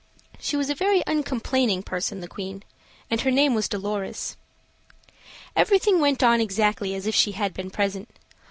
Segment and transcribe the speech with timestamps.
[0.39, 2.63] She was a very uncomplaining person, the Queen
[3.11, 4.35] and her name was Dolorez.
[5.55, 8.09] Everything went on exactly as if she had been present.